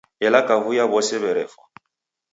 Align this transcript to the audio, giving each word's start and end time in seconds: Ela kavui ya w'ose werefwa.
Ela 0.25 0.39
kavui 0.47 0.75
ya 0.77 0.85
w'ose 0.91 1.15
werefwa. 1.23 1.63